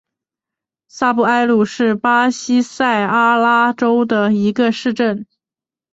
[0.87, 5.27] 萨布埃鲁是巴西塞阿拉州的一个市镇。